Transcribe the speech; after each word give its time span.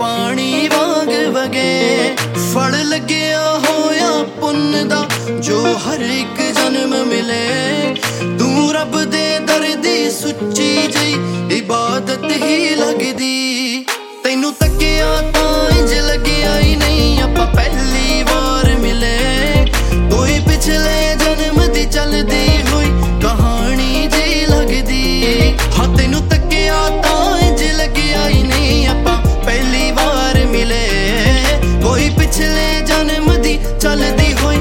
ਪਾਣੀ 0.00 0.68
ਵਾਂਗ 0.68 1.08
ਵਗੇ। 1.34 2.16
ਫੜ 2.54 2.74
ਲੱਗਿਆ 2.74 3.58
ਹੋਇਆ 3.58 4.22
ਪੁੰਨ 4.40 4.88
ਦਾ, 4.88 5.08
ਜੋ 5.40 5.60
ਹਰ 5.76 6.00
ਇੱਕ 6.00 6.40
ਜਨਮ 6.52 6.94
ਮਿਲੇ। 7.06 7.94
ਤੂੰ 8.38 8.72
ਰੱਬ 8.72 9.04
ਦੇ 9.04 9.38
ਦਰ 9.38 9.66
ਦੀ 9.76 10.10
ਸੁੱਚੀ 10.10 10.86
ਜਿਹੀ 10.86 11.14
ਚੱਲਦੀ 33.80 34.32
ਹੋਈ 34.42 34.59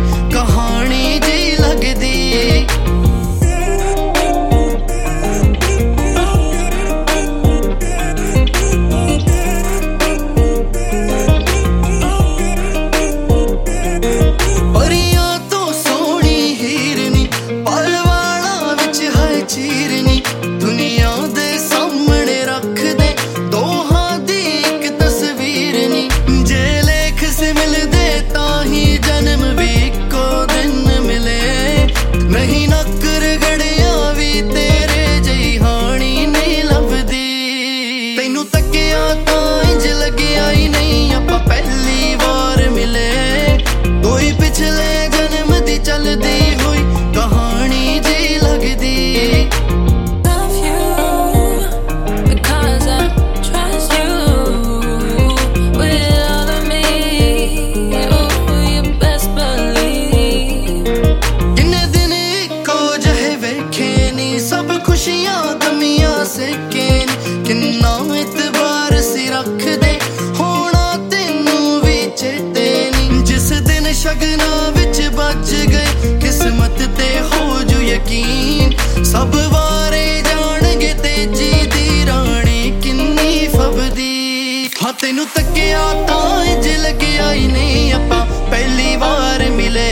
ਖੁਸ਼ੀਆਂ 65.10 65.56
ਗਮੀਆਂ 65.56 66.26
ਸੇਕੇ 66.26 67.06
ਨੀ 67.06 67.44
ਕਿੰਨਾ 67.44 67.94
ਇਤਬਾਰ 68.16 69.02
ਸੀ 69.02 69.28
ਰੱਖਦੇ, 69.30 70.00
ਹੋਣਾ 70.40 70.98
ਤੈਨੂੰ 71.12 71.80
ਵੀ 71.82 72.12
ਚੇਤੇ 72.18 72.92
ਨੀ। 72.92 73.22
ਜਿਸ 73.22 73.50
ਦਿਨ 73.62 73.92
ਸ਼ਗਨਾਂ 73.94 74.72
ਵਿੱਚ 74.72 75.02
ਵੱਜ 75.16 75.54
ਗਏ, 75.72 76.18
ਕਿਸਮਤ 76.22 76.82
ਤੇ 76.98 77.20
ਹੋ 77.22 77.62
ਜੂ 77.64 77.82
ਯਕੀਨ। 77.82 78.76
ਸਭ 79.04 79.36
ਵਾਰੇ 79.52 80.22
ਜਾਣਗੇ 80.22 80.94
ਤੇਜੀ 80.94 81.52
ਦੀ 81.52 82.06
ਰਾਣੀ 82.06 82.72
ਕਿੰਨੀ 82.84 83.48
ਫਬਦੀ। 83.48 84.70
ਹਾਂ, 84.84 84.94
ਤੈਨੂੰ 84.94 85.28
ਤੱਕਿਆ 85.36 86.06
ਤਾਂ 86.08 86.46
ਇੰਜ 86.46 86.68
ਲੱਗਿਆ 86.68 87.34
ਹੀ 87.34 87.48
ਨਹੀਂ 87.48 87.94
ਆਪਾਂ, 87.94 88.26
ਪਹਿਲੀ 88.52 88.96
ਵਾਰ 88.96 89.50
ਮਿਲੇ। 89.50 89.92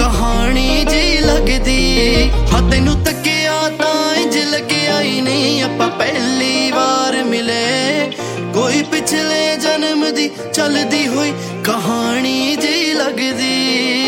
ਹਾਂ, 2.53 2.71
ਤੈਨੂੰ 2.71 2.95
ਤੱਕਿਆ 3.05 3.69
ਤਾਂ 3.69 4.15
ਇੰਜ 4.15 4.39
ਲੱਗਿਆ 4.39 5.01
ਹੀ 5.01 5.21
ਨਹੀਂ, 5.21 5.63
ਆਪਾਂ 5.63 5.89
ਪਹਿਲੀ 5.89 6.71
ਵਾਰ 6.71 7.23
ਮਿਲੇ। 7.25 8.11
ਕੋਈ 8.55 8.83
ਪਿਛਲੇ 8.83 9.57
ਜਨਮ 9.57 10.15
ਦੀ, 10.15 10.31
ਚੱਲਦੀ 10.55 11.07
ਹੋਈ 11.09 11.33
ਕਹਾਣੀ 11.65 12.57
ਜੀ 12.57 12.93
ਲੱਗਦੀ। 12.93 14.08